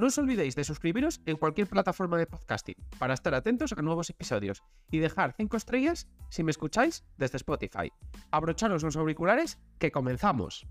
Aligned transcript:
No 0.00 0.06
os 0.06 0.16
olvidéis 0.16 0.56
de 0.56 0.64
suscribiros 0.64 1.20
en 1.26 1.36
cualquier 1.36 1.68
plataforma 1.68 2.16
de 2.16 2.24
podcasting 2.24 2.80
para 2.98 3.12
estar 3.12 3.34
atentos 3.34 3.74
a 3.76 3.82
nuevos 3.82 4.08
episodios 4.08 4.64
y 4.90 4.96
dejar 4.96 5.34
5 5.36 5.58
estrellas 5.58 6.08
si 6.30 6.42
me 6.42 6.52
escucháis 6.52 7.04
desde 7.18 7.36
Spotify. 7.36 7.92
Abrocharos 8.30 8.82
los 8.82 8.96
auriculares 8.96 9.58
que 9.78 9.92
comenzamos. 9.92 10.66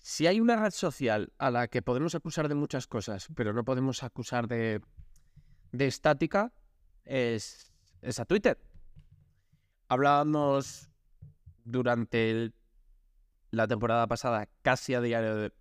Si 0.00 0.26
hay 0.26 0.40
una 0.40 0.56
red 0.56 0.72
social 0.72 1.32
a 1.38 1.52
la 1.52 1.68
que 1.68 1.80
podemos 1.80 2.16
acusar 2.16 2.48
de 2.48 2.56
muchas 2.56 2.88
cosas, 2.88 3.28
pero 3.36 3.52
no 3.52 3.64
podemos 3.64 4.02
acusar 4.02 4.48
de, 4.48 4.80
de 5.70 5.86
estática, 5.86 6.52
es, 7.04 7.72
es 8.02 8.18
a 8.18 8.24
Twitter. 8.24 8.58
Hablábamos 9.86 10.90
durante 11.62 12.32
el 12.32 12.52
la 13.50 13.68
temporada 13.68 14.06
pasada 14.06 14.48
casi 14.62 14.94
a 14.94 15.00
diario 15.00 15.36
de... 15.36 15.52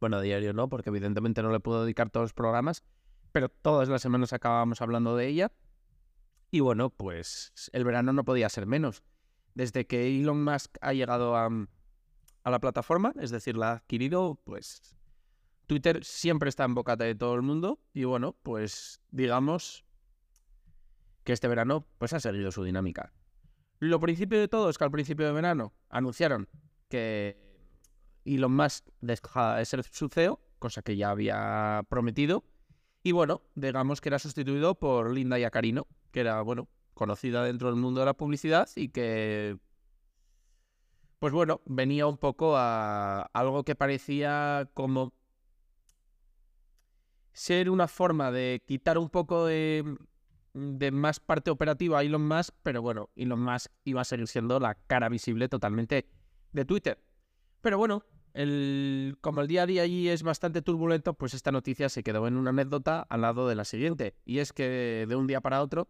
Bueno, 0.00 0.16
a 0.16 0.20
diario 0.20 0.52
no, 0.52 0.68
porque 0.68 0.90
evidentemente 0.90 1.42
no 1.42 1.52
le 1.52 1.60
puedo 1.60 1.84
dedicar 1.84 2.10
todos 2.10 2.24
los 2.24 2.32
programas, 2.32 2.82
pero 3.30 3.48
todas 3.48 3.88
las 3.88 4.02
semanas 4.02 4.32
acabábamos 4.32 4.82
hablando 4.82 5.16
de 5.16 5.28
ella. 5.28 5.52
Y 6.50 6.60
bueno, 6.60 6.90
pues 6.90 7.52
el 7.72 7.84
verano 7.84 8.12
no 8.12 8.24
podía 8.24 8.48
ser 8.48 8.66
menos. 8.66 9.02
Desde 9.54 9.86
que 9.86 10.06
Elon 10.06 10.44
Musk 10.44 10.76
ha 10.80 10.92
llegado 10.92 11.36
a, 11.36 11.48
la 12.44 12.60
plataforma, 12.60 13.14
es 13.20 13.30
decir, 13.30 13.56
la 13.56 13.70
ha 13.70 13.74
adquirido, 13.76 14.40
pues 14.44 14.96
Twitter 15.66 16.04
siempre 16.04 16.48
está 16.48 16.64
en 16.64 16.74
boca 16.74 16.96
de 16.96 17.14
todo 17.14 17.34
el 17.34 17.42
mundo. 17.42 17.80
Y 17.94 18.04
bueno, 18.04 18.36
pues 18.42 19.00
digamos 19.10 19.84
que 21.24 21.32
este 21.32 21.48
verano 21.48 21.86
pues 21.98 22.12
ha 22.12 22.20
seguido 22.20 22.50
su 22.50 22.64
dinámica. 22.64 23.12
Lo 23.78 23.98
principio 23.98 24.38
de 24.38 24.48
todo 24.48 24.68
es 24.68 24.78
que 24.78 24.84
al 24.84 24.90
principio 24.90 25.26
de 25.26 25.32
verano 25.32 25.72
anunciaron 25.88 26.48
que 26.92 27.38
Elon 28.26 28.54
Musk 28.54 28.86
deja 29.00 29.56
de 29.56 29.64
ser 29.64 29.82
su 29.82 30.10
CEO, 30.10 30.38
cosa 30.58 30.82
que 30.82 30.94
ya 30.94 31.08
había 31.08 31.86
prometido. 31.88 32.44
Y 33.02 33.12
bueno, 33.12 33.40
digamos 33.54 34.02
que 34.02 34.10
era 34.10 34.18
sustituido 34.18 34.74
por 34.74 35.10
Linda 35.10 35.38
Yacarino, 35.38 35.86
que 36.10 36.20
era, 36.20 36.42
bueno, 36.42 36.68
conocida 36.92 37.44
dentro 37.44 37.68
del 37.68 37.80
mundo 37.80 38.00
de 38.00 38.06
la 38.06 38.12
publicidad 38.14 38.68
y 38.76 38.90
que, 38.90 39.56
pues 41.18 41.32
bueno, 41.32 41.62
venía 41.64 42.06
un 42.06 42.18
poco 42.18 42.58
a 42.58 43.22
algo 43.32 43.64
que 43.64 43.74
parecía 43.74 44.68
como 44.74 45.14
ser 47.32 47.70
una 47.70 47.88
forma 47.88 48.30
de 48.30 48.62
quitar 48.66 48.98
un 48.98 49.08
poco 49.08 49.46
de, 49.46 49.96
de 50.52 50.90
más 50.90 51.20
parte 51.20 51.50
operativa 51.50 52.00
a 52.00 52.02
Elon 52.02 52.28
Musk, 52.28 52.54
pero 52.62 52.82
bueno, 52.82 53.08
Elon 53.16 53.40
Musk 53.40 53.72
iba 53.84 54.02
a 54.02 54.04
seguir 54.04 54.28
siendo 54.28 54.60
la 54.60 54.74
cara 54.74 55.08
visible 55.08 55.48
totalmente 55.48 56.06
de 56.52 56.64
Twitter. 56.64 57.02
Pero 57.60 57.78
bueno, 57.78 58.04
el, 58.34 59.18
como 59.20 59.40
el 59.40 59.48
día 59.48 59.62
a 59.62 59.66
día 59.66 59.82
allí 59.82 60.08
es 60.08 60.22
bastante 60.22 60.62
turbulento, 60.62 61.14
pues 61.14 61.34
esta 61.34 61.52
noticia 61.52 61.88
se 61.88 62.02
quedó 62.02 62.26
en 62.26 62.36
una 62.36 62.50
anécdota 62.50 63.00
al 63.08 63.20
lado 63.22 63.48
de 63.48 63.54
la 63.54 63.64
siguiente. 63.64 64.16
Y 64.24 64.38
es 64.38 64.52
que 64.52 65.06
de 65.08 65.16
un 65.16 65.26
día 65.26 65.40
para 65.40 65.62
otro, 65.62 65.88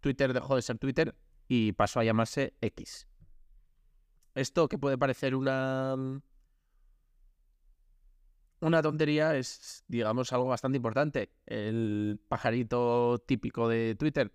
Twitter 0.00 0.32
dejó 0.32 0.56
de 0.56 0.62
ser 0.62 0.78
Twitter 0.78 1.14
y 1.46 1.72
pasó 1.72 2.00
a 2.00 2.04
llamarse 2.04 2.54
X. 2.60 3.08
Esto 4.34 4.68
que 4.68 4.78
puede 4.78 4.98
parecer 4.98 5.34
una. 5.34 5.96
Una 8.60 8.82
tontería 8.82 9.36
es, 9.36 9.84
digamos, 9.86 10.32
algo 10.32 10.46
bastante 10.46 10.76
importante. 10.76 11.30
El 11.46 12.20
pajarito 12.28 13.22
típico 13.24 13.68
de 13.68 13.94
Twitter 13.94 14.32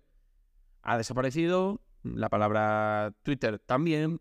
ha 0.82 0.96
desaparecido. 0.96 1.82
La 2.02 2.30
palabra 2.30 3.14
Twitter 3.22 3.58
también 3.58 4.20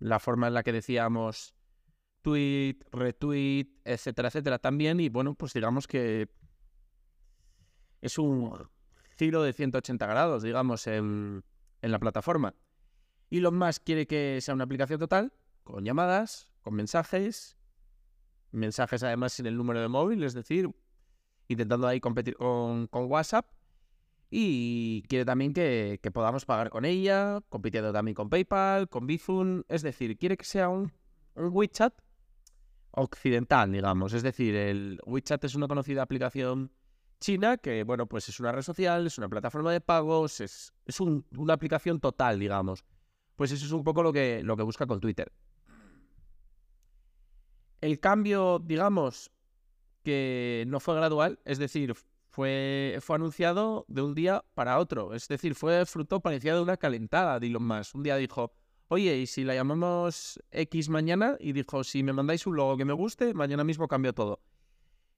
la 0.00 0.18
forma 0.18 0.48
en 0.48 0.54
la 0.54 0.62
que 0.62 0.72
decíamos 0.72 1.54
tweet, 2.22 2.78
retweet, 2.90 3.68
etcétera, 3.84 4.28
etcétera, 4.28 4.58
también. 4.58 4.98
Y 5.00 5.08
bueno, 5.08 5.34
pues 5.34 5.52
digamos 5.52 5.86
que 5.86 6.28
es 8.00 8.18
un 8.18 8.68
giro 9.16 9.42
de 9.42 9.52
180 9.52 10.06
grados, 10.06 10.42
digamos, 10.42 10.86
en, 10.86 11.44
en 11.82 11.92
la 11.92 11.98
plataforma. 11.98 12.54
Y 13.28 13.40
lo 13.40 13.52
más 13.52 13.78
quiere 13.78 14.06
que 14.06 14.40
sea 14.40 14.54
una 14.54 14.64
aplicación 14.64 14.98
total, 14.98 15.32
con 15.62 15.84
llamadas, 15.84 16.50
con 16.62 16.74
mensajes, 16.74 17.56
mensajes 18.50 19.02
además 19.02 19.34
sin 19.34 19.46
el 19.46 19.56
número 19.56 19.80
de 19.80 19.88
móvil, 19.88 20.24
es 20.24 20.34
decir, 20.34 20.68
intentando 21.46 21.86
ahí 21.86 22.00
competir 22.00 22.36
con, 22.36 22.86
con 22.88 23.04
WhatsApp 23.04 23.46
y 24.30 25.02
quiere 25.08 25.24
también 25.24 25.52
que, 25.52 25.98
podamos 26.12 26.44
pagar 26.44 26.70
con 26.70 26.84
ella, 26.84 27.40
compitiendo 27.48 27.92
también 27.92 28.14
con 28.14 28.30
PayPal, 28.30 28.88
con 28.88 29.06
Bizum. 29.06 29.64
Es 29.68 29.82
decir, 29.82 30.16
quiere 30.16 30.36
que 30.36 30.44
sea 30.44 30.68
un, 30.68 30.92
WeChat 31.34 31.92
occidental, 32.92 33.72
digamos. 33.72 34.12
Es 34.12 34.22
decir, 34.22 34.54
el 34.54 35.00
WeChat 35.04 35.44
es 35.44 35.56
una 35.56 35.66
conocida 35.66 36.02
aplicación 36.02 36.70
china 37.18 37.56
que, 37.56 37.82
bueno, 37.82 38.06
pues 38.06 38.28
es 38.28 38.38
una 38.38 38.52
red 38.52 38.62
social, 38.62 39.06
es 39.06 39.18
una 39.18 39.28
plataforma 39.28 39.72
de 39.72 39.80
pagos, 39.80 40.40
es, 40.40 40.72
es 40.86 41.00
una 41.00 41.52
aplicación 41.52 41.98
total, 41.98 42.38
digamos. 42.38 42.84
Pues 43.34 43.50
eso 43.50 43.66
es 43.66 43.72
un 43.72 43.82
poco 43.82 44.02
lo 44.02 44.12
que, 44.12 44.42
lo 44.44 44.56
que 44.56 44.62
busca 44.62 44.86
con 44.86 45.00
Twitter. 45.00 45.32
El 47.80 47.98
cambio, 47.98 48.60
digamos, 48.60 49.32
que 50.04 50.64
no 50.68 50.78
fue 50.78 50.94
gradual, 50.94 51.40
es 51.44 51.58
decir, 51.58 51.94
fue, 52.30 52.98
fue 53.00 53.16
anunciado 53.16 53.84
de 53.88 54.02
un 54.02 54.14
día 54.14 54.44
para 54.54 54.78
otro. 54.78 55.14
Es 55.14 55.26
decir, 55.28 55.54
fue 55.54 55.84
fruto 55.84 56.20
parecía 56.20 56.54
de 56.54 56.60
una 56.60 56.76
calentada 56.76 57.40
de 57.40 57.48
Elon 57.48 57.66
Musk. 57.66 57.96
Un 57.96 58.04
día 58.04 58.16
dijo, 58.16 58.52
oye, 58.88 59.18
¿y 59.18 59.26
si 59.26 59.44
la 59.44 59.54
llamamos 59.54 60.40
X 60.52 60.88
mañana? 60.88 61.36
Y 61.40 61.52
dijo, 61.52 61.82
si 61.84 62.02
me 62.02 62.12
mandáis 62.12 62.46
un 62.46 62.56
logo 62.56 62.76
que 62.76 62.84
me 62.84 62.92
guste, 62.92 63.34
mañana 63.34 63.64
mismo 63.64 63.88
cambio 63.88 64.12
todo. 64.12 64.40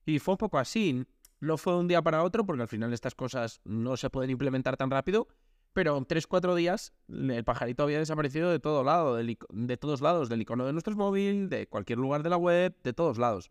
Y 0.05 0.19
fue 0.19 0.33
un 0.33 0.37
poco 0.39 0.57
así. 0.57 1.05
No 1.39 1.57
fue 1.57 1.73
de 1.73 1.79
un 1.79 1.87
día 1.87 2.01
para 2.01 2.23
otro, 2.23 2.45
porque 2.45 2.63
al 2.63 2.67
final 2.67 2.93
estas 2.93 3.15
cosas 3.15 3.61
no 3.63 3.95
se 3.95 4.09
pueden 4.09 4.31
implementar 4.31 4.75
tan 4.75 4.89
rápido. 4.89 5.27
Pero 5.73 5.97
en 5.97 6.05
3-4 6.05 6.55
días 6.55 6.93
el 7.09 7.43
pajarito 7.43 7.83
había 7.83 7.99
desaparecido 7.99 8.49
de 8.51 8.59
todo 8.59 8.83
lado, 8.83 9.15
de 9.15 9.77
todos 9.77 10.01
lados, 10.01 10.29
del 10.29 10.41
icono 10.41 10.65
de 10.65 10.71
nuestros 10.71 10.95
móviles, 10.95 11.49
de 11.49 11.67
cualquier 11.67 11.97
lugar 11.99 12.21
de 12.21 12.29
la 12.29 12.37
web, 12.37 12.75
de 12.83 12.93
todos 12.93 13.17
lados. 13.17 13.49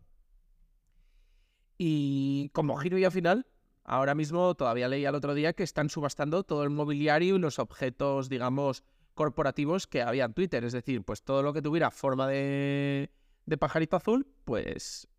Y 1.77 2.49
como 2.53 2.77
giro 2.77 2.97
ya 2.97 3.11
final, 3.11 3.45
Ahora 3.85 4.15
mismo 4.15 4.55
todavía 4.55 4.87
leí 4.87 5.05
el 5.05 5.15
otro 5.15 5.33
día 5.33 5.53
que 5.53 5.63
están 5.63 5.89
subastando 5.89 6.43
todo 6.43 6.63
el 6.63 6.69
mobiliario 6.69 7.35
y 7.35 7.39
los 7.39 7.59
objetos, 7.59 8.29
digamos, 8.29 8.83
corporativos 9.13 9.87
que 9.87 10.01
había 10.01 10.25
en 10.25 10.33
Twitter. 10.33 10.63
Es 10.63 10.71
decir, 10.71 11.03
pues 11.03 11.23
todo 11.23 11.43
lo 11.43 11.51
que 11.51 11.61
tuviera 11.61 11.91
forma 11.91 12.27
de, 12.27 13.11
de 13.45 13.57
pajarito 13.57 13.97
azul, 13.97 14.25
pues 14.45 15.09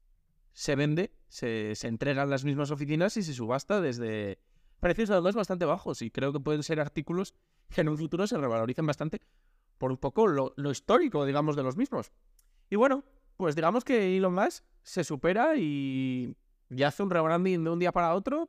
se 0.52 0.76
vende, 0.76 1.12
se, 1.28 1.74
se 1.74 1.88
en 1.88 1.98
las 2.30 2.44
mismas 2.44 2.70
oficinas 2.70 3.16
y 3.18 3.22
se 3.22 3.34
subasta 3.34 3.80
desde 3.80 4.38
precios 4.80 5.10
además 5.10 5.34
bastante 5.34 5.66
bajos. 5.66 6.00
Y 6.00 6.10
creo 6.10 6.32
que 6.32 6.40
pueden 6.40 6.62
ser 6.62 6.80
artículos 6.80 7.34
que 7.68 7.82
en 7.82 7.90
un 7.90 7.98
futuro 7.98 8.26
se 8.26 8.38
revaloricen 8.38 8.86
bastante 8.86 9.20
por 9.76 9.90
un 9.90 9.98
poco 9.98 10.26
lo, 10.26 10.54
lo 10.56 10.70
histórico, 10.70 11.26
digamos, 11.26 11.54
de 11.54 11.64
los 11.64 11.76
mismos. 11.76 12.12
Y 12.70 12.76
bueno, 12.76 13.04
pues 13.36 13.56
digamos 13.56 13.84
que 13.84 14.16
Elon 14.16 14.32
Musk 14.32 14.64
se 14.82 15.04
supera 15.04 15.56
y 15.56 16.34
y 16.70 16.82
hace 16.82 17.02
un 17.02 17.10
rebranding 17.10 17.64
de 17.64 17.70
un 17.70 17.78
día 17.78 17.92
para 17.92 18.14
otro 18.14 18.48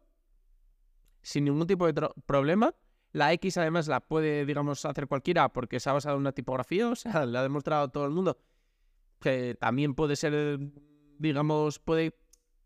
sin 1.26 1.46
ningún 1.46 1.68
tipo 1.68 1.92
de 1.92 2.10
problema. 2.26 2.74
La 3.12 3.34
X 3.34 3.58
además 3.58 3.88
la 3.88 4.00
puede, 4.02 4.46
digamos, 4.46 4.86
hacer 4.86 5.08
cualquiera 5.08 5.50
porque 5.50 5.80
se 5.80 5.90
ha 5.90 5.94
basado 5.94 6.16
en 6.16 6.22
una 6.22 6.32
tipografía, 6.32 6.88
o 6.92 6.96
sea, 6.96 7.26
le 7.26 7.38
ha 7.38 7.44
demostrado 7.44 7.90
todo 7.90 8.06
el 8.06 8.12
mundo 8.12 8.38
que 9.20 9.56
también 9.56 9.96
puede 9.96 10.16
ser, 10.16 10.60
digamos, 11.18 11.80
puede, 11.80 12.16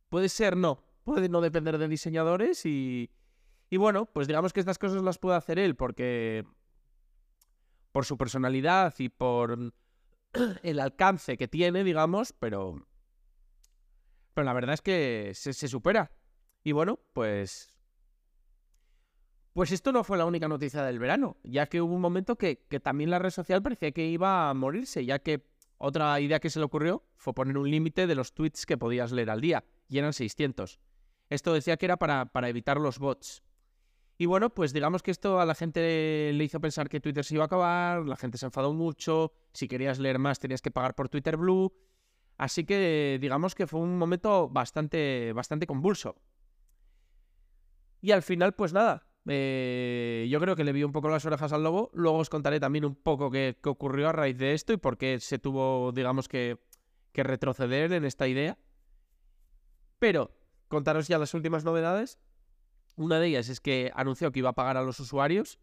puede 0.09 0.27
ser 0.27 0.57
no, 0.57 0.83
puede 1.03 1.29
no 1.29 1.41
depender 1.41 1.77
de 1.77 1.87
diseñadores 1.87 2.65
y, 2.65 3.11
y 3.69 3.77
bueno, 3.77 4.07
pues 4.07 4.27
digamos 4.27 4.51
que 4.51 4.59
estas 4.59 4.77
cosas 4.77 5.01
las 5.03 5.19
puede 5.19 5.37
hacer 5.37 5.57
él 5.57 5.75
porque 5.75 6.45
por 7.93 8.03
su 8.03 8.17
personalidad 8.17 8.93
y 8.97 9.09
por 9.09 9.73
el 10.63 10.79
alcance 10.79 11.37
que 11.37 11.47
tiene, 11.47 11.83
digamos, 11.83 12.33
pero 12.33 12.85
pero 14.33 14.45
la 14.45 14.53
verdad 14.53 14.73
es 14.73 14.81
que 14.81 15.31
se, 15.33 15.67
supera. 15.67 16.11
Y 16.63 16.71
bueno, 16.71 16.99
pues 17.11 17.75
pues 19.59 19.73
esto 19.73 19.91
no 19.91 20.05
fue 20.05 20.17
la 20.17 20.23
única 20.23 20.47
noticia 20.47 20.83
del 20.83 20.99
verano, 20.99 21.35
ya 21.43 21.65
que 21.65 21.81
hubo 21.81 21.93
un 21.93 21.99
momento 21.99 22.37
que, 22.37 22.65
también 22.81 23.09
la 23.09 23.19
red 23.19 23.29
social 23.29 23.61
parecía 23.61 23.91
que 23.91 24.07
iba 24.07 24.49
a 24.49 24.53
morirse, 24.53 25.03
ya 25.03 25.19
que 25.19 25.49
otra 25.77 26.17
idea 26.21 26.39
que 26.39 26.49
se 26.49 26.59
le 26.59 26.65
ocurrió 26.65 27.03
fue 27.17 27.33
poner 27.33 27.57
un 27.57 27.69
límite 27.69 28.07
de 28.07 28.15
los 28.15 28.33
tweets 28.33 28.65
que 28.65 28.77
podías 28.77 29.11
leer 29.11 29.29
al 29.29 29.41
día, 29.41 29.65
y 29.89 29.97
eran 29.97 30.13
600. 30.13 30.79
Esto 31.29 31.53
decía 31.53 31.75
que 31.75 31.87
era 31.87 31.97
para, 31.97 32.27
para 32.27 32.47
evitar 32.47 32.79
los 32.79 32.99
bots. 32.99 33.43
Y 34.17 34.27
bueno, 34.27 34.49
pues 34.49 34.71
digamos 34.71 35.03
que 35.03 35.11
esto 35.11 35.41
a 35.41 35.45
la 35.45 35.55
gente 35.55 36.31
le 36.33 36.41
hizo 36.41 36.61
pensar 36.61 36.87
que 36.87 37.01
Twitter 37.01 37.25
se 37.25 37.33
iba 37.33 37.43
a 37.43 37.47
acabar, 37.47 38.05
la 38.05 38.15
gente 38.15 38.37
se 38.37 38.45
enfadó 38.45 38.71
mucho, 38.71 39.33
si 39.51 39.67
querías 39.67 39.99
leer 39.99 40.19
más 40.19 40.39
tenías 40.39 40.61
que 40.61 40.71
pagar 40.71 40.95
por 40.95 41.09
Twitter 41.09 41.35
Blue, 41.35 41.73
así 42.37 42.63
que 42.63 43.17
digamos 43.19 43.55
que 43.55 43.67
fue 43.67 43.81
un 43.81 43.97
momento 43.97 44.47
bastante, 44.47 45.33
bastante 45.33 45.67
convulso. 45.67 46.15
Y 47.99 48.11
al 48.11 48.23
final, 48.23 48.53
pues 48.53 48.71
nada, 48.71 49.08
eh, 49.27 50.27
yo 50.29 50.39
creo 50.39 50.55
que 50.55 50.63
le 50.63 50.71
vi 50.71 50.83
un 50.83 50.91
poco 50.91 51.09
las 51.09 51.25
orejas 51.25 51.53
al 51.53 51.63
lobo, 51.63 51.91
luego 51.93 52.17
os 52.17 52.29
contaré 52.29 52.59
también 52.59 52.85
un 52.85 52.95
poco 52.95 53.29
qué, 53.29 53.57
ocurrió 53.65 54.09
a 54.09 54.11
raíz 54.11 54.37
de 54.37 54.53
esto 54.53 54.73
y 54.73 54.77
por 54.77 54.97
qué 54.97 55.19
se 55.19 55.39
tuvo, 55.39 55.91
digamos 55.91 56.27
que, 56.27 56.59
que 57.11 57.23
retroceder 57.23 57.93
en 57.93 58.05
esta 58.05 58.27
idea. 58.27 58.57
Pero 59.99 60.31
contaros 60.67 61.07
ya 61.07 61.17
las 61.17 61.33
últimas 61.33 61.63
novedades. 61.63 62.19
Una 62.95 63.19
de 63.19 63.27
ellas 63.27 63.49
es 63.49 63.59
que 63.59 63.91
anunció 63.95 64.31
que 64.31 64.39
iba 64.39 64.49
a 64.49 64.53
pagar 64.53 64.77
a 64.77 64.83
los 64.83 64.99
usuarios 64.99 65.59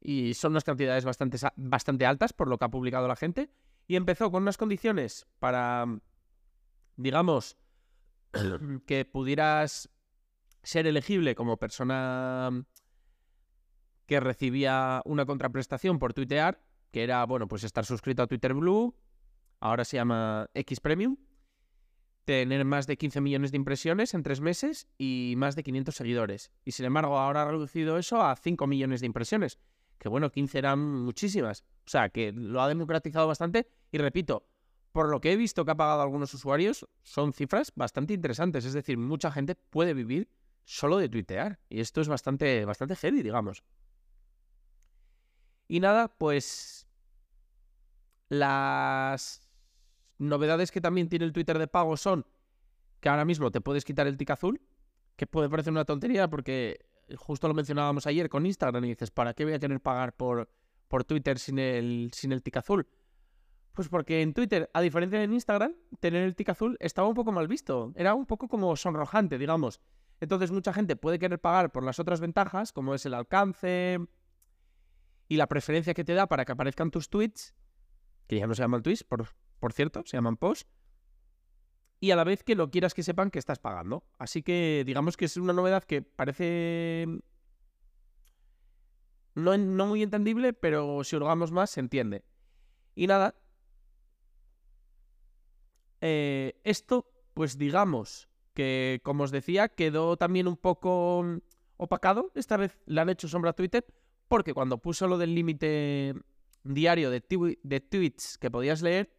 y 0.00 0.34
son 0.34 0.52
unas 0.52 0.64
cantidades 0.64 1.04
bastante, 1.04 1.38
bastante 1.56 2.06
altas 2.06 2.32
por 2.32 2.48
lo 2.48 2.58
que 2.58 2.64
ha 2.64 2.70
publicado 2.70 3.08
la 3.08 3.16
gente. 3.16 3.50
Y 3.86 3.96
empezó 3.96 4.30
con 4.30 4.42
unas 4.42 4.56
condiciones 4.56 5.26
para, 5.38 5.86
digamos, 6.96 7.56
que 8.86 9.04
pudieras 9.04 9.90
ser 10.62 10.86
elegible 10.86 11.34
como 11.34 11.56
persona 11.56 12.64
que 14.12 14.20
recibía 14.20 15.00
una 15.06 15.24
contraprestación 15.24 15.98
por 15.98 16.12
tuitear, 16.12 16.60
que 16.90 17.02
era, 17.02 17.24
bueno, 17.24 17.48
pues 17.48 17.64
estar 17.64 17.86
suscrito 17.86 18.22
a 18.22 18.26
Twitter 18.26 18.52
Blue, 18.52 18.94
ahora 19.58 19.86
se 19.86 19.96
llama 19.96 20.50
X 20.52 20.80
Premium, 20.80 21.16
tener 22.26 22.62
más 22.66 22.86
de 22.86 22.98
15 22.98 23.22
millones 23.22 23.52
de 23.52 23.56
impresiones 23.56 24.12
en 24.12 24.22
tres 24.22 24.42
meses 24.42 24.86
y 24.98 25.32
más 25.38 25.56
de 25.56 25.62
500 25.62 25.94
seguidores. 25.94 26.52
Y 26.62 26.72
sin 26.72 26.84
embargo, 26.84 27.18
ahora 27.18 27.40
ha 27.40 27.50
reducido 27.50 27.96
eso 27.96 28.20
a 28.22 28.36
5 28.36 28.66
millones 28.66 29.00
de 29.00 29.06
impresiones. 29.06 29.58
Que 29.96 30.10
bueno, 30.10 30.30
15 30.30 30.58
eran 30.58 30.78
muchísimas. 30.78 31.64
O 31.86 31.88
sea, 31.88 32.10
que 32.10 32.32
lo 32.32 32.60
ha 32.60 32.68
democratizado 32.68 33.26
bastante. 33.26 33.66
Y 33.92 33.96
repito, 33.96 34.46
por 34.92 35.08
lo 35.08 35.22
que 35.22 35.32
he 35.32 35.36
visto 35.36 35.64
que 35.64 35.70
ha 35.70 35.76
pagado 35.76 36.02
algunos 36.02 36.34
usuarios, 36.34 36.86
son 37.02 37.32
cifras 37.32 37.72
bastante 37.74 38.12
interesantes. 38.12 38.66
Es 38.66 38.74
decir, 38.74 38.98
mucha 38.98 39.32
gente 39.32 39.54
puede 39.54 39.94
vivir 39.94 40.28
solo 40.66 40.98
de 40.98 41.08
tuitear. 41.08 41.60
Y 41.70 41.80
esto 41.80 42.02
es 42.02 42.08
bastante, 42.08 42.66
bastante 42.66 42.94
heavy, 42.94 43.22
digamos. 43.22 43.64
Y 45.72 45.80
nada, 45.80 46.08
pues 46.18 46.86
las 48.28 49.40
Novedades 50.18 50.70
que 50.70 50.82
también 50.82 51.08
tiene 51.08 51.24
el 51.24 51.32
Twitter 51.32 51.58
de 51.58 51.66
pago 51.66 51.96
son 51.96 52.26
que 53.00 53.08
ahora 53.08 53.24
mismo 53.24 53.50
te 53.50 53.62
puedes 53.62 53.82
quitar 53.82 54.06
el 54.06 54.18
tic 54.18 54.28
azul, 54.28 54.60
que 55.16 55.26
puede 55.26 55.48
parecer 55.48 55.72
una 55.72 55.86
tontería 55.86 56.28
porque 56.28 56.84
justo 57.16 57.48
lo 57.48 57.54
mencionábamos 57.54 58.06
ayer 58.06 58.28
con 58.28 58.44
Instagram 58.44 58.84
y 58.84 58.88
dices, 58.88 59.10
¿para 59.10 59.32
qué 59.32 59.46
voy 59.46 59.54
a 59.54 59.58
tener 59.58 59.78
que 59.78 59.82
pagar 59.82 60.14
por, 60.14 60.50
por 60.88 61.04
Twitter 61.04 61.38
sin 61.38 61.58
el, 61.58 62.10
sin 62.12 62.32
el 62.32 62.42
tic 62.42 62.58
azul? 62.58 62.86
Pues 63.72 63.88
porque 63.88 64.20
en 64.20 64.34
Twitter, 64.34 64.68
a 64.74 64.82
diferencia 64.82 65.20
de 65.20 65.24
en 65.24 65.32
Instagram, 65.32 65.74
tener 66.00 66.22
el 66.22 66.36
tic 66.36 66.50
azul 66.50 66.76
estaba 66.80 67.08
un 67.08 67.14
poco 67.14 67.32
mal 67.32 67.48
visto. 67.48 67.94
Era 67.96 68.12
un 68.12 68.26
poco 68.26 68.46
como 68.46 68.76
sonrojante, 68.76 69.38
digamos. 69.38 69.80
Entonces 70.20 70.50
mucha 70.50 70.74
gente 70.74 70.96
puede 70.96 71.18
querer 71.18 71.40
pagar 71.40 71.72
por 71.72 71.82
las 71.82 71.98
otras 71.98 72.20
ventajas, 72.20 72.74
como 72.74 72.94
es 72.94 73.06
el 73.06 73.14
alcance 73.14 74.00
y 75.32 75.36
la 75.38 75.46
preferencia 75.46 75.94
que 75.94 76.04
te 76.04 76.12
da 76.12 76.26
para 76.26 76.44
que 76.44 76.52
aparezcan 76.52 76.90
tus 76.90 77.08
tweets, 77.08 77.54
que 78.26 78.36
ya 78.36 78.46
no 78.46 78.54
se 78.54 78.60
llaman 78.60 78.82
tweets, 78.82 79.02
por, 79.02 79.28
por 79.60 79.72
cierto, 79.72 80.02
se 80.04 80.18
llaman 80.18 80.36
post, 80.36 80.68
y 82.00 82.10
a 82.10 82.16
la 82.16 82.24
vez 82.24 82.42
que 82.44 82.54
lo 82.54 82.70
quieras 82.70 82.92
que 82.92 83.02
sepan 83.02 83.30
que 83.30 83.38
estás 83.38 83.58
pagando. 83.58 84.04
Así 84.18 84.42
que 84.42 84.82
digamos 84.84 85.16
que 85.16 85.24
es 85.24 85.38
una 85.38 85.54
novedad 85.54 85.84
que 85.84 86.02
parece 86.02 87.06
no, 89.34 89.56
no 89.56 89.86
muy 89.86 90.02
entendible, 90.02 90.52
pero 90.52 91.02
si 91.02 91.16
hurgamos 91.16 91.50
más 91.50 91.70
se 91.70 91.80
entiende. 91.80 92.26
Y 92.94 93.06
nada, 93.06 93.34
eh, 96.02 96.60
esto, 96.62 97.10
pues 97.32 97.56
digamos 97.56 98.28
que, 98.52 99.00
como 99.02 99.24
os 99.24 99.30
decía, 99.30 99.70
quedó 99.70 100.18
también 100.18 100.46
un 100.46 100.58
poco 100.58 101.24
opacado. 101.78 102.32
Esta 102.34 102.58
vez 102.58 102.78
le 102.84 103.00
han 103.00 103.08
hecho 103.08 103.28
sombra 103.28 103.52
a 103.52 103.54
Twitter, 103.54 103.86
porque 104.32 104.54
cuando 104.54 104.78
puso 104.78 105.08
lo 105.08 105.18
del 105.18 105.34
límite 105.34 106.14
diario 106.64 107.10
de, 107.10 107.22
de 107.62 107.80
tweets 107.80 108.38
que 108.38 108.50
podías 108.50 108.80
leer, 108.80 109.14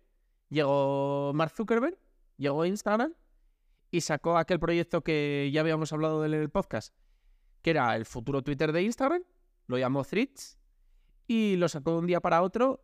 llegó 0.50 1.32
Mark 1.36 1.52
Zuckerberg, 1.52 2.00
llegó 2.38 2.66
Instagram 2.66 3.14
y 3.92 4.02
sacó 4.02 4.40
aquel 4.40 4.60
proyecto 4.60 5.04
que 5.04 5.52
ya 5.54 5.62
habíamos 5.62 5.94
hablado 5.94 6.26
en 6.26 6.34
el 6.34 6.50
podcast, 6.50 6.96
que 7.62 7.70
era 7.70 7.96
el 7.96 8.08
futuro 8.08 8.42
Twitter 8.42 8.72
de 8.72 8.82
Instagram, 8.82 9.22
lo 9.68 9.78
llamó 9.78 10.04
Threads 10.04 10.58
y 11.28 11.58
lo 11.58 11.70
sacó 11.70 11.92
de 11.92 11.98
un 12.00 12.08
día 12.08 12.20
para 12.20 12.42
otro 12.42 12.84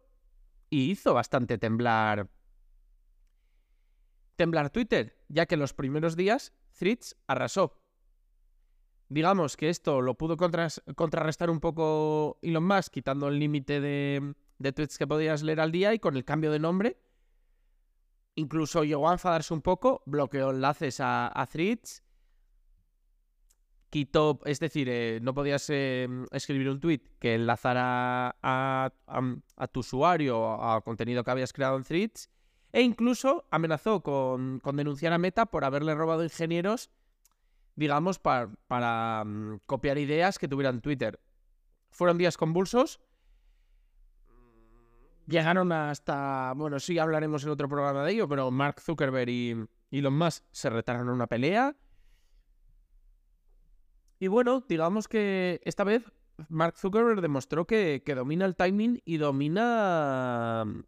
y 0.70 0.92
hizo 0.92 1.16
bastante 1.16 1.58
temblar 1.58 2.30
temblar 4.36 4.70
Twitter, 4.70 5.18
ya 5.30 5.48
que 5.48 5.56
en 5.56 5.62
los 5.62 5.74
primeros 5.74 6.16
días 6.16 6.54
Threads 6.78 7.16
arrasó. 7.26 7.79
Digamos 9.10 9.58
que 9.58 9.70
esto 9.70 10.02
lo 10.02 10.16
pudo 10.16 10.38
contrarrestar 10.38 11.50
un 11.50 11.60
poco 11.60 12.38
Elon 12.42 12.64
Musk, 12.64 12.94
quitando 12.94 13.28
el 13.28 13.40
límite 13.40 13.82
de, 13.82 14.36
de 14.60 14.72
tweets 14.72 14.98
que 14.98 15.08
podías 15.08 15.42
leer 15.44 15.60
al 15.60 15.72
día 15.72 15.94
y 15.94 16.00
con 16.00 16.16
el 16.16 16.24
cambio 16.24 16.52
de 16.52 16.60
nombre 16.60 16.98
Incluso 18.40 18.86
llegó 18.86 19.10
a 19.10 19.14
enfadarse 19.14 19.54
un 19.54 19.62
poco, 19.62 20.02
bloqueó 20.06 20.52
enlaces 20.52 21.02
a, 21.02 21.28
a 21.28 21.46
quitó, 23.90 24.40
es 24.46 24.62
decir, 24.62 24.88
eh, 24.90 25.20
no 25.22 25.34
podías 25.34 25.70
em, 25.70 26.26
escribir 26.32 26.70
un 26.70 26.80
tweet 26.80 27.02
que 27.20 27.36
enlazara 27.36 28.38
a, 28.42 28.92
tu 29.74 29.82
usuario 29.82 30.54
a 30.54 30.80
contenido 30.82 31.26
que 31.26 31.32
habías 31.32 31.52
creado 31.52 31.76
en 31.76 31.84
threads, 31.84 32.30
e 32.72 32.82
incluso 32.82 33.46
amenazó 33.52 34.02
con, 34.04 34.62
denunciar 34.74 35.12
a 35.12 35.18
Meta 35.18 35.48
por 35.48 35.66
haberle 35.66 35.94
robado 35.94 36.24
ingenieros, 36.24 36.92
digamos, 37.80 38.20
para 38.20 39.24
mm, 39.26 39.60
copiar 39.66 39.98
ideas 39.98 40.38
que 40.38 40.48
tuvieran 40.48 40.82
Twitter. 40.82 41.20
Fueron 41.90 42.18
días 42.18 42.38
convulsos 42.38 43.00
llegaron 45.30 45.72
hasta, 45.72 46.54
bueno, 46.56 46.80
sí 46.80 46.98
hablaremos 46.98 47.44
en 47.44 47.52
otro 47.52 47.70
programa 47.70 48.04
de 48.04 48.12
ello, 48.12 48.28
pero 48.28 48.52
Mark 48.52 48.82
Zuckerberg 48.82 49.30
y 49.30 49.56
Elon 49.92 50.18
Musk 50.18 50.44
se 50.52 50.70
retaron 50.70 51.04
en 51.04 51.14
una 51.14 51.28
pelea. 51.28 51.76
Y 54.20 54.28
bueno, 54.28 54.66
digamos 54.68 55.08
que 55.08 55.62
esta 55.64 55.84
vez 55.84 56.04
Mark 56.50 56.78
Zuckerberg 56.78 57.22
demostró 57.22 57.66
que, 57.66 58.02
domina 58.06 58.46
el 58.46 58.56
timing 58.56 59.02
y 59.06 59.18
domina 59.18 60.66
mm, 60.66 60.82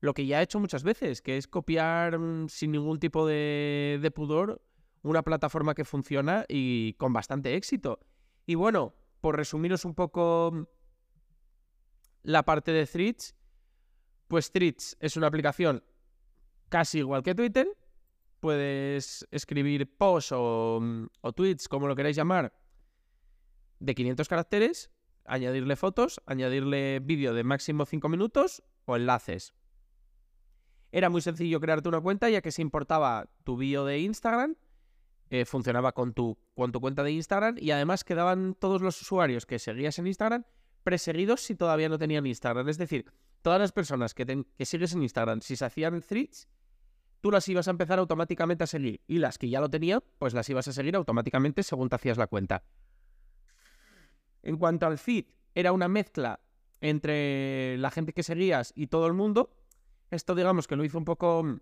lo 0.00 0.14
que 0.14 0.26
ya 0.26 0.38
ha 0.38 0.42
hecho 0.42 0.60
muchas 0.60 0.84
veces, 0.84 1.22
que 1.22 1.36
es 1.36 1.48
copiar 1.48 2.18
mm, 2.18 2.48
sin 2.48 2.72
ningún 2.72 3.00
tipo 3.00 3.26
de, 3.26 3.98
de 4.00 4.10
pudor 4.10 4.62
una 5.02 5.22
plataforma 5.22 5.74
que 5.74 5.84
funciona 5.84 6.44
y 6.48 6.94
con 6.94 7.12
bastante 7.12 7.54
éxito. 7.54 8.00
Y 8.46 8.54
bueno, 8.54 8.94
por 9.20 9.36
resumiros 9.36 9.84
un 9.84 9.94
poco 9.94 10.50
mm, 10.52 10.62
la 12.22 12.44
parte 12.44 12.72
de 12.72 12.86
Threads, 12.86 13.34
pues 14.28 14.50
Threads 14.50 14.96
es 15.00 15.16
una 15.16 15.28
aplicación 15.28 15.82
casi 16.68 16.98
igual 16.98 17.22
que 17.22 17.34
Twitter. 17.34 17.68
Puedes 18.40 19.26
escribir 19.30 19.96
posts 19.96 20.32
o, 20.32 21.08
tweets, 21.34 21.68
como 21.68 21.88
lo 21.88 21.96
queráis 21.96 22.16
llamar, 22.16 22.52
de 23.80 23.94
500 23.94 24.28
caracteres, 24.28 24.90
añadirle 25.24 25.76
fotos, 25.76 26.20
añadirle 26.26 27.00
vídeo 27.00 27.34
de 27.34 27.44
máximo 27.44 27.86
5 27.86 28.08
minutos 28.08 28.62
o 28.84 28.96
enlaces. 28.96 29.54
Era 30.92 31.10
muy 31.10 31.20
sencillo 31.20 31.60
crearte 31.60 31.88
una 31.88 32.00
cuenta 32.00 32.30
ya 32.30 32.40
que 32.40 32.52
se 32.52 32.62
importaba 32.62 33.28
tu 33.44 33.56
bio 33.56 33.84
de 33.84 34.00
Instagram, 34.00 34.56
eh, 35.30 35.44
funcionaba 35.44 35.92
con 35.92 36.12
tu, 36.12 36.38
con 36.54 36.72
tu 36.72 36.80
cuenta 36.80 37.02
de 37.02 37.12
Instagram 37.12 37.56
y 37.58 37.70
además 37.70 38.04
quedaban 38.04 38.54
todos 38.54 38.82
los 38.82 39.00
usuarios 39.00 39.46
que 39.46 39.58
seguías 39.58 39.98
en 39.98 40.06
Instagram 40.06 40.44
preseguidos 40.86 41.40
si 41.40 41.56
todavía 41.56 41.88
no 41.88 41.98
tenían 41.98 42.26
Instagram. 42.26 42.68
Es 42.68 42.78
decir, 42.78 43.10
todas 43.42 43.58
las 43.58 43.72
personas 43.72 44.14
que, 44.14 44.44
sigues 44.60 44.92
en 44.92 45.02
Instagram, 45.02 45.40
si 45.40 45.56
se 45.56 45.64
hacían 45.64 46.00
threads, 46.00 46.48
tú 47.20 47.32
las 47.32 47.48
ibas 47.48 47.66
a 47.66 47.72
empezar 47.72 47.98
automáticamente 47.98 48.62
a 48.62 48.68
seguir. 48.68 49.00
Y 49.08 49.18
las 49.18 49.36
que 49.36 49.48
ya 49.48 49.60
lo 49.60 49.68
tenían, 49.68 50.04
pues 50.18 50.32
las 50.32 50.48
ibas 50.48 50.68
a 50.68 50.72
seguir 50.72 50.94
automáticamente 50.94 51.64
según 51.64 51.88
te 51.88 51.96
hacías 51.96 52.18
la 52.18 52.28
cuenta. 52.28 52.62
En 54.44 54.58
cuanto 54.58 54.86
al 54.86 54.96
feed, 54.96 55.24
era 55.56 55.72
una 55.72 55.88
mezcla 55.88 56.38
entre 56.80 57.78
la 57.78 57.90
gente 57.90 58.12
que 58.12 58.22
seguías 58.22 58.72
y 58.76 58.86
todo 58.86 59.08
el 59.08 59.12
mundo. 59.12 59.56
Esto 60.12 60.36
digamos 60.36 60.68
que 60.68 60.76
lo 60.76 60.84
hizo 60.84 60.98
un 60.98 61.04
poco 61.04 61.42
mm, 61.42 61.58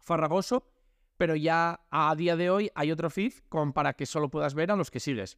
farragoso, 0.00 0.68
pero 1.18 1.36
ya 1.36 1.84
a 1.90 2.14
día 2.16 2.36
de 2.36 2.48
hoy 2.48 2.70
hay 2.74 2.90
otro 2.90 3.10
feed 3.10 3.34
para 3.74 3.92
que 3.92 4.06
solo 4.06 4.30
puedas 4.30 4.54
ver 4.54 4.70
a 4.70 4.76
los 4.76 4.90
que 4.90 5.00
sigues. 5.00 5.36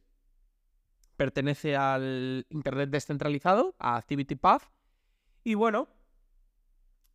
Pertenece 1.17 1.75
al 1.75 2.45
Internet 2.49 2.89
descentralizado, 2.89 3.75
a 3.79 3.97
ActivityPath, 3.97 4.63
y 5.43 5.55
bueno, 5.55 5.89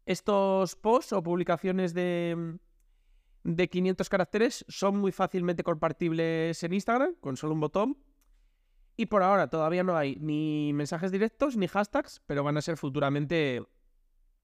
Estos 0.05 0.77
posts 0.77 1.13
o 1.13 1.23
publicaciones 1.23 1.93
de, 1.93 2.59
de 3.43 3.69
500 3.69 4.09
caracteres 4.09 4.65
son 4.69 4.99
muy 4.99 5.11
fácilmente 5.11 5.65
compartibles 5.65 6.63
en 6.63 6.73
Instagram 6.75 7.17
con 7.21 7.37
solo 7.37 7.55
un 7.55 7.61
botón. 7.61 7.99
Y 8.97 9.07
por 9.07 9.23
ahora 9.23 9.49
todavía 9.51 9.83
no 9.83 9.97
hay 9.97 10.17
ni 10.17 10.73
mensajes 10.73 11.11
directos 11.11 11.57
ni 11.57 11.67
hashtags, 11.67 12.23
pero 12.27 12.45
van 12.45 12.57
a 12.57 12.63
ser 12.63 12.77
futuramente 12.77 13.67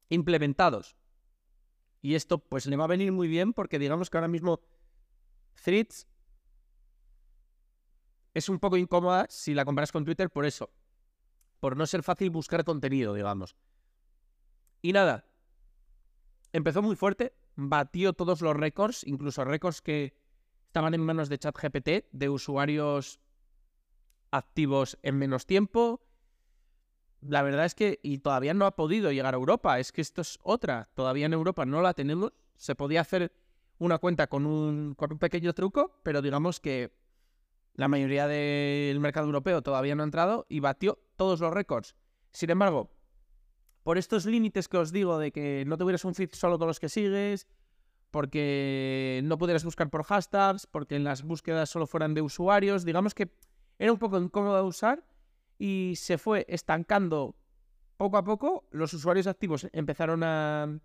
implementados. 0.09 0.97
Y 2.03 2.17
esto 2.17 2.39
pues 2.39 2.67
le 2.67 2.77
va 2.77 2.85
a 2.85 2.89
venir 2.89 3.13
muy 3.13 3.29
bien 3.29 3.53
porque 3.53 3.79
digamos 3.79 4.11
que 4.11 4.17
ahora 4.19 4.29
mismo 4.29 4.61
Threads 5.63 6.09
es 8.35 8.49
un 8.49 8.59
poco 8.59 8.77
incómoda 8.77 9.27
si 9.31 9.55
la 9.55 9.65
comparas 9.65 9.93
con 9.93 10.05
Twitter 10.05 10.29
por 10.29 10.45
eso. 10.45 10.71
Por 11.61 11.77
no 11.77 11.87
ser 11.87 12.03
fácil 12.03 12.31
buscar 12.31 12.65
contenido, 12.65 13.15
digamos. 13.15 13.55
Y 14.81 14.93
nada. 14.93 15.29
Empezó 16.53 16.83
muy 16.83 16.97
fuerte, 16.97 17.35
batió 17.55 18.13
todos 18.15 18.43
los 18.43 18.57
récords, 18.57 19.05
incluso 19.07 19.45
récords 19.45 19.81
que 19.81 20.19
estaban 20.67 20.95
en 20.95 21.03
manos 21.03 21.29
de 21.29 21.39
ChatGPT, 21.39 22.07
de 22.11 22.29
usuarios 22.29 23.21
activos 24.33 24.99
en 25.03 25.19
menos 25.19 25.47
tiempo. 25.47 26.03
La 27.23 27.43
verdad 27.43 27.65
es 27.65 27.75
que, 27.75 28.01
y 28.03 28.19
todavía 28.19 28.53
no 28.53 28.67
ha 28.67 28.75
podido 28.75 29.13
llegar 29.13 29.35
a 29.35 29.39
Europa, 29.39 29.79
es 29.79 29.93
que 29.93 30.01
esto 30.01 30.23
es 30.23 30.39
otra, 30.43 30.89
todavía 30.95 31.27
en 31.27 31.33
Europa 31.33 31.65
no 31.65 31.81
la 31.81 31.95
tenemos. 31.95 32.33
Se 32.57 32.75
podía 32.75 33.01
hacer 33.01 33.33
una 33.79 33.99
cuenta 33.99 34.27
con 34.27 34.45
un, 34.45 34.95
con 34.95 35.13
un 35.13 35.19
pequeño 35.19 35.53
truco, 35.53 36.01
pero 36.03 36.21
digamos 36.21 36.59
que 36.59 36.93
la 37.75 37.89
mayoría 37.89 38.27
del 38.27 38.99
mercado 39.01 39.27
europeo 39.27 39.63
todavía 39.63 39.95
no 39.95 40.03
ha 40.03 40.07
entrado 40.07 40.47
y 40.49 40.61
batió 40.61 40.99
todos 41.17 41.41
los 41.41 41.55
récords. 41.55 41.95
Sin 42.33 42.51
embargo, 42.51 42.91
por 43.85 43.99
estos 43.99 44.27
límites 44.27 44.69
que 44.69 44.79
os 44.79 44.93
digo 44.93 45.19
de 45.19 45.31
que 45.31 45.65
no 45.67 45.79
tuvieras 45.79 46.05
un 46.05 46.15
feed 46.15 46.31
solo 46.33 46.59
con 46.59 46.67
los 46.67 46.81
que 46.81 46.89
sigues, 46.89 47.47
porque 48.11 49.21
no 49.25 49.39
pudieras 49.39 49.65
buscar 49.65 49.91
por 49.91 50.05
hashtags, 50.05 50.67
porque 50.67 50.97
en 50.97 51.05
las 51.05 51.23
búsquedas 51.23 51.71
solo 51.71 51.87
fueran 51.87 52.15
de 52.15 52.21
usuarios, 52.21 52.85
digamos 52.85 53.15
que 53.15 53.31
era 53.79 53.93
un 53.93 53.99
poco 53.99 54.19
incómodo 54.19 54.57
de 54.57 54.63
usar 54.63 55.05
y 55.63 55.95
se 55.95 56.19
fue 56.19 56.45
estancando 56.49 57.37
poco 57.97 58.17
a 58.17 58.25
poco. 58.25 58.65
Los 58.73 58.95
usuarios 58.95 59.29
activos 59.29 59.69
empezaron 59.73 60.25
a, 60.25 60.81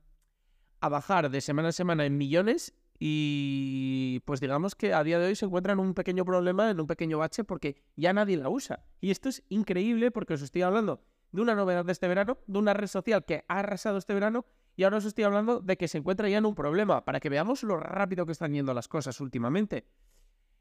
a 0.81 0.89
bajar 0.89 1.31
de 1.31 1.41
semana 1.41 1.69
a 1.69 1.71
semana 1.71 2.05
en 2.05 2.15
millones 2.15 2.75
y 2.99 4.21
pues 4.25 4.39
digamos 4.39 4.75
que 4.75 4.93
a 4.93 5.03
día 5.03 5.17
de 5.17 5.25
hoy 5.25 5.35
se 5.35 5.45
encuentra 5.45 5.73
en 5.73 5.79
un 5.79 5.95
pequeño 5.95 6.25
problema, 6.25 6.69
en 6.69 6.79
un 6.79 6.85
pequeño 6.85 7.17
bache, 7.17 7.43
porque 7.43 7.81
ya 7.95 8.13
nadie 8.13 8.37
la 8.37 8.49
usa. 8.49 8.85
Y 9.01 9.09
esto 9.09 9.29
es 9.29 9.41
increíble 9.49 10.11
porque 10.11 10.35
os 10.35 10.43
estoy 10.43 10.61
hablando 10.61 11.03
de 11.31 11.41
una 11.41 11.55
novedad 11.55 11.83
de 11.83 11.93
este 11.93 12.07
verano, 12.07 12.37
de 12.45 12.59
una 12.59 12.75
red 12.75 12.85
social 12.87 13.25
que 13.25 13.45
ha 13.47 13.57
arrasado 13.57 13.97
este 13.97 14.13
verano, 14.13 14.45
y 14.75 14.83
ahora 14.83 14.97
os 14.97 15.05
estoy 15.05 15.23
hablando 15.23 15.59
de 15.59 15.75
que 15.75 15.87
se 15.87 15.97
encuentra 15.97 16.29
ya 16.29 16.37
en 16.37 16.45
un 16.45 16.53
problema, 16.53 17.03
para 17.03 17.19
que 17.19 17.29
veamos 17.29 17.63
lo 17.63 17.77
rápido 17.77 18.27
que 18.27 18.31
están 18.31 18.53
yendo 18.53 18.75
las 18.75 18.87
cosas 18.87 19.19
últimamente. 19.21 19.87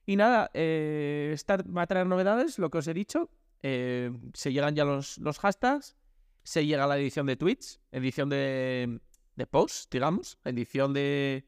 Y 0.06 0.16
nada, 0.16 0.50
eh, 0.54 1.36
va 1.76 1.82
a 1.82 1.86
traer 1.86 2.06
novedades, 2.06 2.58
lo 2.58 2.70
que 2.70 2.78
os 2.78 2.88
he 2.88 2.94
dicho. 2.94 3.28
Eh, 3.68 4.12
se 4.32 4.52
llegan 4.52 4.76
ya 4.76 4.84
los, 4.84 5.18
los 5.18 5.40
hashtags, 5.40 5.96
se 6.44 6.64
llega 6.64 6.86
la 6.86 6.96
edición 6.96 7.26
de 7.26 7.36
tweets, 7.36 7.80
edición 7.90 8.28
de, 8.28 9.00
de 9.34 9.46
posts, 9.46 9.88
digamos, 9.90 10.38
edición 10.44 10.92
de 10.92 11.44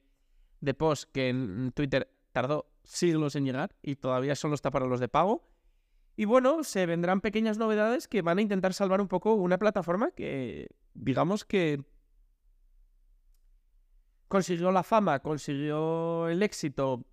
de 0.61 0.75
post 0.75 1.11
que 1.13 1.29
en 1.29 1.73
Twitter 1.73 2.11
tardó 2.33 2.71
siglos 2.85 3.37
en 3.37 3.45
llegar 3.45 3.75
y 3.83 3.97
todavía 3.97 4.35
solo 4.35 4.55
está 4.55 4.71
para 4.71 4.87
los 4.87 5.01
de 5.01 5.09
pago. 5.09 5.47
Y 6.17 6.25
bueno, 6.25 6.65
se 6.65 6.87
vendrán 6.87 7.21
pequeñas 7.21 7.59
novedades 7.59 8.09
que 8.09 8.23
van 8.23 8.39
a 8.39 8.43
intentar 8.43 8.75
salvar 8.75 9.01
un 9.01 9.09
poco 9.09 9.35
una 9.35 9.59
plataforma 9.59 10.11
que, 10.11 10.69
digamos 10.95 11.45
que 11.45 11.85
consiguió 14.27 14.73
la 14.73 14.83
fama, 14.83 15.21
consiguió 15.21 16.29
el 16.29 16.43
éxito 16.43 17.05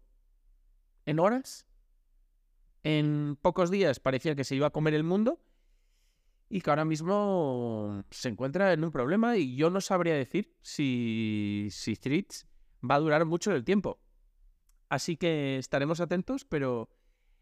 en 1.06 1.20
horas. 1.20 1.68
En 2.86 3.36
pocos 3.42 3.72
días 3.72 4.00
parecía 4.00 4.36
que 4.36 4.44
se 4.44 4.56
iba 4.56 4.68
a 4.68 4.70
comer 4.70 4.94
el 4.94 5.04
mundo 5.04 5.42
y 6.50 6.62
que 6.62 6.70
ahora 6.70 6.86
mismo 6.86 8.04
se 8.12 8.30
encuentra 8.30 8.74
en 8.74 8.84
un 8.84 8.92
problema 8.92 9.38
y 9.38 9.56
yo 9.56 9.72
no 9.72 9.82
sabría 9.82 10.14
decir 10.14 10.56
si, 10.62 11.68
si 11.72 11.96
Streets 11.96 12.46
va 12.88 12.94
a 12.94 13.00
durar 13.00 13.26
mucho 13.26 13.52
el 13.56 13.64
tiempo. 13.64 14.00
Así 14.88 15.18
que 15.18 15.58
estaremos 15.58 16.00
atentos, 16.00 16.46
pero 16.46 16.88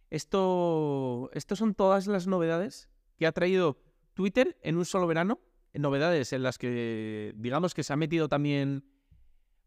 esto, 0.10 1.30
esto 1.34 1.58
son 1.58 1.76
todas 1.76 2.08
las 2.08 2.26
novedades 2.26 2.88
que 3.18 3.28
ha 3.28 3.34
traído 3.34 3.82
Twitter 4.14 4.58
en 4.62 4.78
un 4.78 4.86
solo 4.86 5.08
verano. 5.08 5.42
Novedades 5.74 6.32
en 6.32 6.44
las 6.44 6.58
que, 6.58 7.34
digamos 7.36 7.74
que 7.74 7.84
se 7.84 7.92
ha 7.92 7.98
metido 7.98 8.30
también 8.30 8.86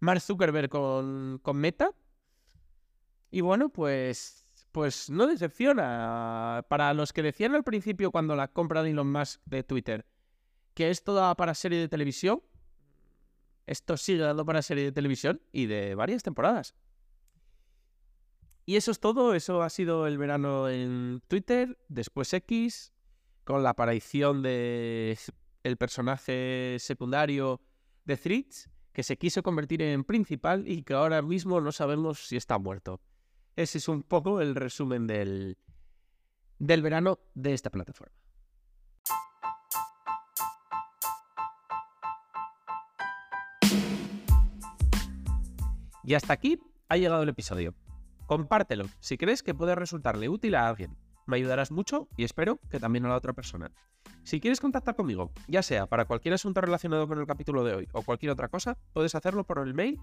Mark 0.01 0.23
Zuckerberg 0.23 0.71
con, 0.71 1.39
con 1.43 1.59
Meta. 1.59 1.91
Y 3.31 3.43
bueno, 3.43 3.69
pues, 3.69 4.46
pues 4.77 5.09
no 5.09 5.27
decepciona. 5.27 6.67
Para 6.69 6.93
los 6.93 7.15
que 7.15 7.23
decían 7.23 7.55
al 7.55 7.65
principio 7.65 8.11
cuando 8.11 8.37
la 8.37 8.49
compra 8.49 8.83
de 8.83 8.91
Elon 8.91 9.11
Musk 9.11 9.41
de 9.47 9.63
Twitter 9.63 10.05
que 10.75 10.91
esto 10.91 11.15
daba 11.15 11.35
para 11.35 11.55
serie 11.55 11.79
de 11.79 11.89
televisión, 11.89 12.43
esto 13.67 13.97
sigue 13.97 14.19
dando 14.19 14.45
para 14.45 14.61
serie 14.61 14.85
de 14.85 14.93
televisión 14.93 15.41
y 15.51 15.65
de 15.65 15.95
varias 15.95 16.23
temporadas. 16.23 16.75
Y 18.67 18.77
eso 18.77 18.91
es 18.91 19.01
todo, 19.01 19.33
eso 19.33 19.63
ha 19.63 19.71
sido 19.71 20.07
el 20.07 20.19
verano 20.19 20.69
en 20.69 21.23
Twitter, 21.27 21.79
después 21.89 22.35
X, 22.35 22.93
con 23.45 23.63
la 23.63 23.71
aparición 23.71 24.43
de 24.43 25.19
el 25.63 25.79
personaje 25.79 26.77
secundario 26.81 27.63
de 28.05 28.19
Threads, 28.19 28.69
que 28.93 29.03
se 29.03 29.17
quiso 29.17 29.43
convertir 29.43 29.81
en 29.81 30.05
principal 30.05 30.69
y 30.69 30.83
que 30.83 30.93
ahora 30.93 31.23
mismo 31.23 31.63
no 31.63 31.73
sabemos 31.73 32.27
si 32.27 32.37
está 32.37 32.59
muerto. 32.59 33.01
Ese 33.57 33.79
es 33.79 33.89
un 33.89 34.03
poco 34.03 34.43
el 34.43 34.55
resumen 34.55 35.07
del, 35.07 35.57
del 36.59 36.83
verano 36.83 37.19
de 37.35 37.55
esta 37.55 37.71
plataforma. 37.71 38.15
Y 46.05 46.15
hasta 46.15 46.35
aquí 46.35 46.61
ha 46.91 46.99
llegado 46.99 47.23
el 47.23 47.31
episodio. 47.31 47.75
Compártelo 48.27 48.85
si 49.01 49.17
crees 49.17 49.43
que 49.43 49.55
puede 49.55 49.75
resultarle 49.75 50.29
útil 50.29 50.55
a 50.55 50.69
alguien. 50.69 50.95
Me 51.27 51.37
ayudarás 51.37 51.73
mucho 51.73 52.09
y 52.17 52.25
espero 52.25 52.61
que 52.71 52.79
también 52.79 53.07
a 53.07 53.09
la 53.09 53.17
otra 53.17 53.33
persona. 53.33 53.73
Si 54.23 54.39
quieres 54.39 54.61
contactar 54.61 54.97
conmigo, 54.97 55.33
ya 55.49 55.63
sea 55.63 55.87
para 55.87 56.05
cualquier 56.05 56.35
asunto 56.35 56.61
relacionado 56.61 57.09
con 57.09 57.19
el 57.19 57.27
capítulo 57.27 57.65
de 57.65 57.75
hoy 57.75 57.89
o 57.93 58.03
cualquier 58.03 58.33
otra 58.33 58.49
cosa, 58.49 58.77
puedes 58.93 59.15
hacerlo 59.15 59.45
por 59.45 59.67
el 59.67 59.73
mail 59.73 59.99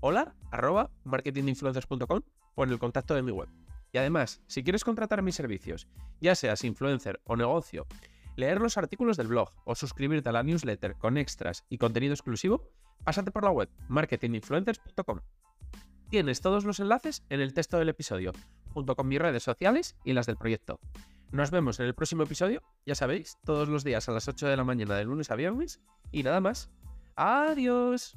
hola 0.00 0.34
arroba 0.50 0.90
marketinginfluencers.com 1.04 2.20
o 2.54 2.64
en 2.64 2.70
el 2.70 2.78
contacto 2.78 3.14
de 3.14 3.22
mi 3.22 3.32
web. 3.32 3.48
Y 3.92 3.98
además, 3.98 4.42
si 4.46 4.62
quieres 4.62 4.84
contratar 4.84 5.22
mis 5.22 5.34
servicios, 5.34 5.88
ya 6.20 6.34
seas 6.34 6.64
influencer 6.64 7.20
o 7.24 7.36
negocio, 7.36 7.86
leer 8.36 8.60
los 8.60 8.76
artículos 8.76 9.16
del 9.16 9.28
blog 9.28 9.50
o 9.64 9.74
suscribirte 9.74 10.28
a 10.28 10.32
la 10.32 10.42
newsletter 10.42 10.96
con 10.96 11.16
extras 11.16 11.64
y 11.68 11.78
contenido 11.78 12.12
exclusivo, 12.12 12.68
pásate 13.04 13.30
por 13.30 13.44
la 13.44 13.50
web 13.50 13.70
marketinginfluencers.com. 13.88 15.20
Tienes 16.10 16.40
todos 16.40 16.64
los 16.64 16.78
enlaces 16.80 17.24
en 17.30 17.40
el 17.40 17.54
texto 17.54 17.78
del 17.78 17.88
episodio, 17.88 18.32
junto 18.72 18.94
con 18.94 19.08
mis 19.08 19.18
redes 19.18 19.42
sociales 19.42 19.96
y 20.04 20.12
las 20.12 20.26
del 20.26 20.36
proyecto. 20.36 20.78
Nos 21.32 21.50
vemos 21.50 21.80
en 21.80 21.86
el 21.86 21.94
próximo 21.94 22.22
episodio, 22.22 22.62
ya 22.84 22.94
sabéis, 22.94 23.38
todos 23.44 23.68
los 23.68 23.82
días 23.82 24.08
a 24.08 24.12
las 24.12 24.28
8 24.28 24.46
de 24.46 24.56
la 24.56 24.64
mañana 24.64 24.94
de 24.94 25.04
lunes 25.04 25.30
a 25.30 25.34
viernes. 25.34 25.80
Y 26.12 26.22
nada 26.22 26.40
más. 26.40 26.70
Adiós. 27.16 28.16